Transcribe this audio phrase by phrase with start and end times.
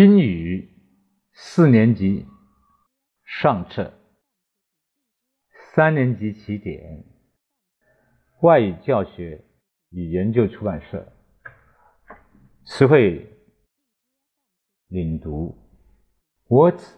[0.00, 0.66] 英语
[1.34, 2.26] 四年级
[3.22, 3.92] 上册，
[5.74, 7.04] 三年级起点，
[8.40, 9.44] 外语教学
[9.90, 11.12] 与研究出版社。
[12.64, 13.30] 词汇
[14.88, 15.58] 领读
[16.48, 16.94] ：Words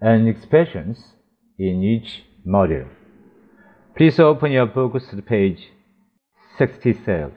[0.00, 0.98] and expressions
[1.56, 2.88] in each module.
[3.94, 5.68] Please open your books to page
[6.58, 7.30] sixty-six.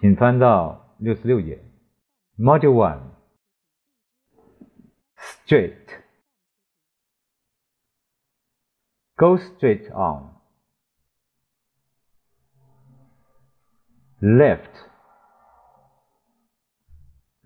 [0.00, 1.62] 请翻到六十六页。
[2.40, 3.00] Module 1
[5.44, 5.74] Straight.
[9.18, 10.30] Go straight on.
[14.22, 14.70] Left.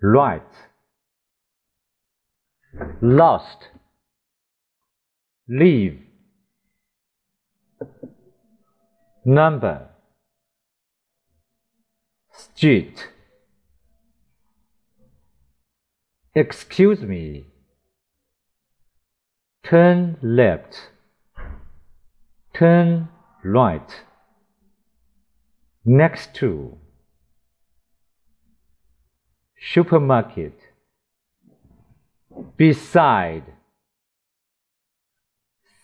[0.01, 0.41] Right.
[3.01, 3.67] Lost
[5.49, 5.99] Leave.
[9.25, 9.89] Number.
[12.31, 13.09] Street
[16.37, 17.45] Excuse me.
[19.63, 20.89] Turn left.
[22.53, 23.07] Turn
[23.41, 23.89] right.
[25.85, 26.77] Next to.
[29.57, 30.59] Supermarket.
[32.57, 33.45] Beside.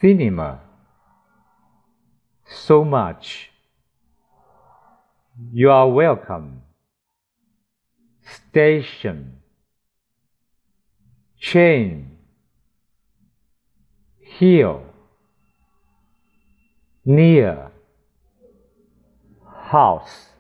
[0.02, 0.60] Cinema.
[2.46, 3.52] So much.
[5.54, 6.64] You are welcome.
[8.22, 9.41] Station
[11.42, 12.12] chain,
[14.20, 14.86] heel,
[17.04, 17.72] near,
[19.72, 20.31] house.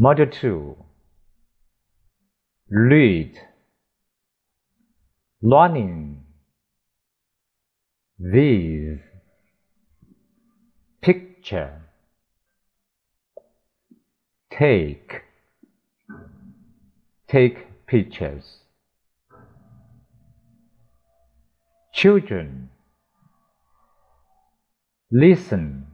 [0.00, 0.76] Module 2
[2.70, 3.38] Read.
[5.42, 6.22] Learning.
[8.18, 9.00] These.
[11.02, 11.82] Picture.
[14.50, 15.22] Take.
[17.28, 18.60] Take pictures.
[21.92, 22.70] Children.
[25.10, 25.88] Listen.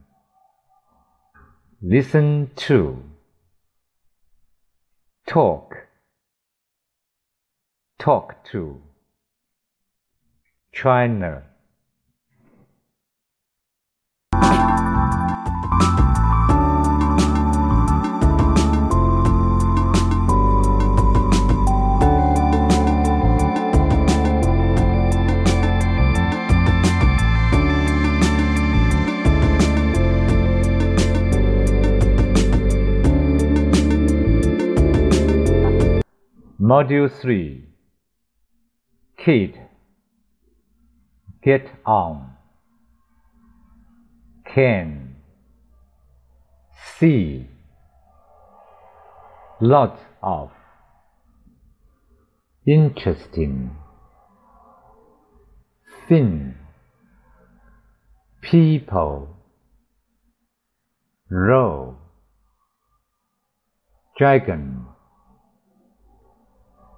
[1.81, 3.03] Listen to
[5.27, 5.75] talk,
[7.99, 8.81] talk to,
[10.71, 11.43] China.
[36.67, 37.63] Module 3
[39.23, 39.57] Kid.
[41.41, 42.31] Get on
[44.53, 45.15] Can.
[46.99, 47.47] See.
[49.61, 50.51] Lots of.
[52.65, 53.71] Interesting.
[56.09, 56.55] Thin.
[58.41, 59.29] People.
[61.29, 61.95] Row.
[64.17, 64.87] Dragon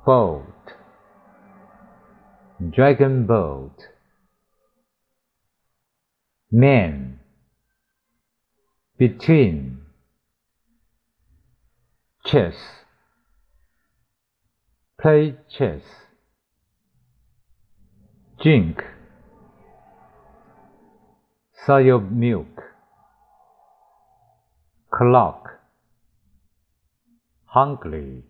[0.05, 0.45] boat.
[2.69, 3.75] Dragon boat.
[6.51, 7.19] Man
[8.97, 9.79] between.
[12.25, 12.55] Chess.
[14.99, 15.81] Play chess.
[18.41, 18.83] Drink.
[21.65, 22.63] Sour milk.
[24.91, 25.59] Clock.
[27.45, 28.23] Hungry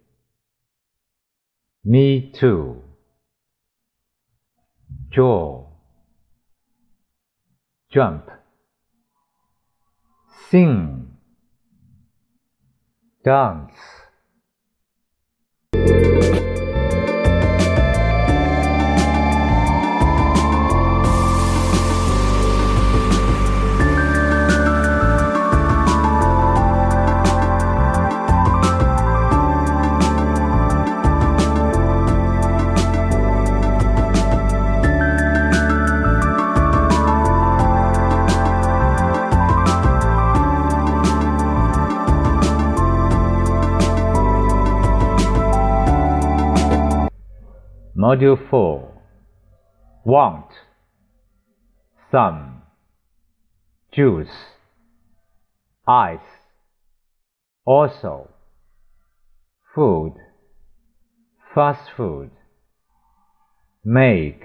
[1.89, 2.83] me too.
[5.09, 5.65] Jaw.
[7.91, 8.30] Jump.
[10.51, 11.18] Sing.
[13.25, 13.98] Dance.
[48.09, 48.91] Module 4
[50.03, 50.47] Want.
[52.11, 52.63] Some
[53.94, 54.35] Juice.
[55.88, 56.17] Ice.
[57.65, 58.31] Also.
[59.75, 60.15] Food.
[61.53, 62.31] Fast food.
[63.85, 64.41] Make.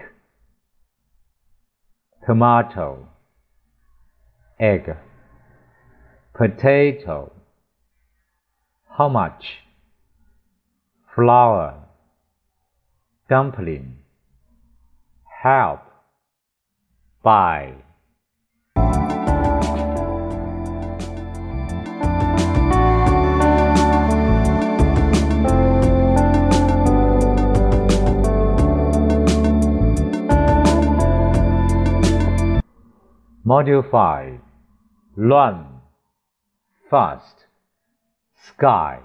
[2.26, 3.08] Tomato.
[4.61, 4.94] Egg.
[6.37, 7.32] Potato.
[8.99, 9.43] How much?
[11.14, 11.83] Flour
[13.29, 13.97] dumpling,
[15.43, 15.81] help,
[17.23, 17.75] buy.
[33.47, 34.41] Module 5
[35.17, 35.67] Run,
[36.91, 37.44] fast,
[38.35, 39.00] sky,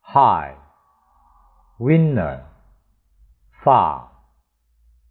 [0.00, 0.54] high,
[1.78, 2.49] winner
[3.62, 4.10] far,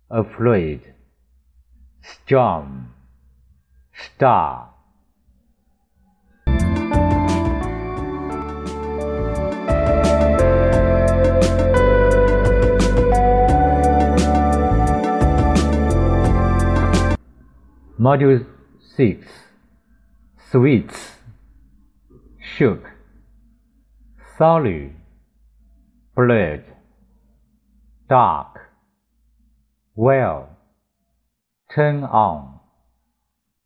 [0.09, 0.81] afraid,
[2.01, 2.93] storm,
[3.93, 4.69] star.
[17.99, 18.45] Module
[18.95, 19.27] 6
[20.49, 21.17] Sweets
[22.39, 22.89] Shook
[24.37, 24.93] Solid
[26.15, 26.63] Blood
[28.09, 28.71] dark,
[29.95, 30.49] well,
[31.73, 32.59] turn on,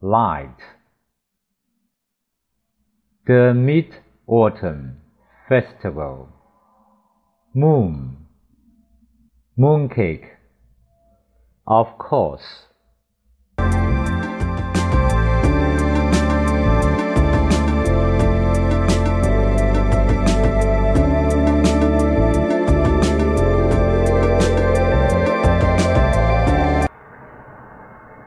[0.01, 0.57] light.
[3.25, 4.97] The Mid-Autumn
[5.47, 6.27] Festival,
[7.53, 8.17] moon,
[9.57, 10.25] mooncake,
[11.65, 12.65] of course.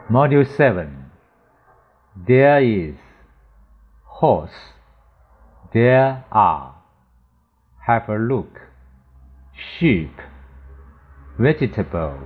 [0.09, 1.11] Module 7
[2.29, 2.95] There is
[4.05, 4.73] horse.
[5.75, 6.77] There are.
[7.89, 8.61] Have a look.
[9.53, 10.13] Sheep.
[11.41, 12.21] Vegetable.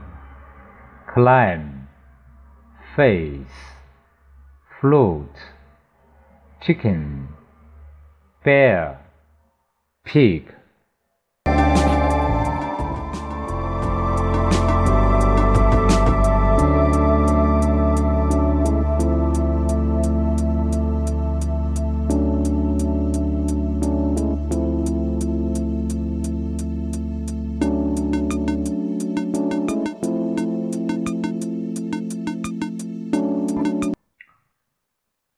[1.14, 1.88] Climb.
[2.94, 3.72] Face.
[4.78, 5.34] Float.
[6.60, 7.28] Chicken.
[8.44, 9.00] Bear.
[10.04, 10.54] Pig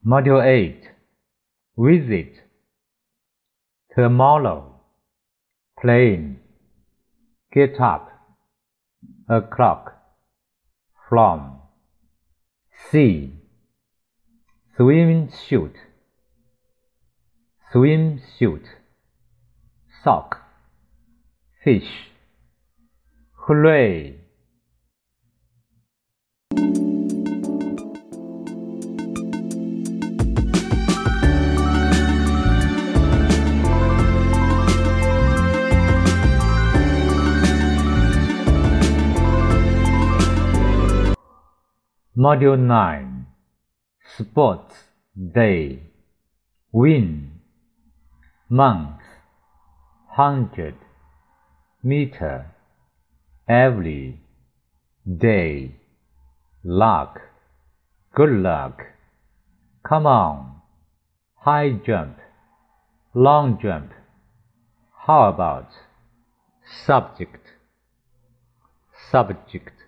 [0.04, 0.82] Module 8
[1.78, 2.32] Visit.
[3.94, 4.80] Tomorrow.
[5.80, 6.40] Plane.
[7.52, 8.10] Get up.
[9.28, 9.94] O'clock.
[11.08, 11.60] From.
[12.90, 13.32] Sea
[14.76, 15.76] Swim suit
[17.70, 18.20] Swim
[20.02, 20.38] Sock.
[21.62, 22.10] Fish.
[23.46, 24.21] Hooray
[42.22, 43.26] Module 9
[44.16, 44.74] Sports
[45.34, 45.82] Day.
[46.70, 47.40] Win.
[48.48, 49.02] Month.
[50.10, 50.76] Hundred.
[51.82, 52.46] Meter.
[53.48, 54.20] Every
[55.26, 55.74] Day.
[56.62, 57.18] Luck.
[58.14, 58.82] Good luck.
[59.88, 60.60] Come on.
[61.38, 62.18] High jump.
[63.14, 63.90] Long jump.
[65.06, 65.70] How about
[66.86, 67.48] Subject?
[69.10, 69.81] Subject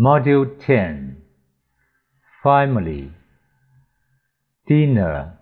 [0.00, 1.16] Module 10
[2.40, 3.10] Family
[4.68, 5.40] Dinner.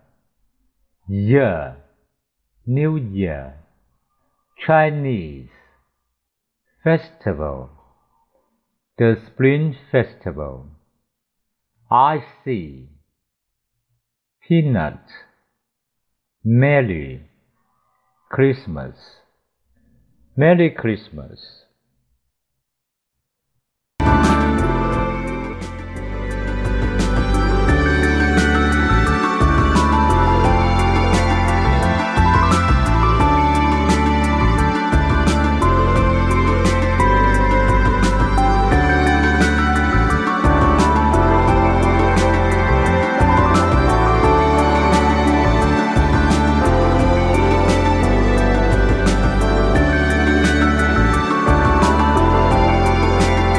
[1.06, 1.76] Year.
[2.66, 3.56] New Year.
[4.66, 5.50] Chinese.
[6.82, 7.68] Festival.
[8.96, 10.68] The Spring Festival.
[11.90, 12.88] I see.
[14.48, 15.04] Peanut.
[16.42, 17.28] Merry
[18.30, 18.96] Christmas.
[20.34, 21.65] Merry Christmas